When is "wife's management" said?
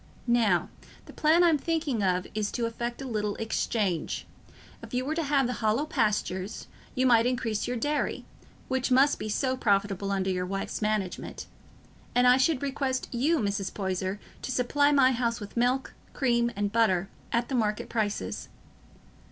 10.47-11.45